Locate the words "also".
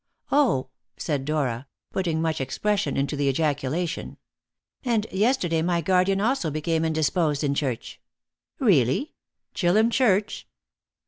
6.19-6.49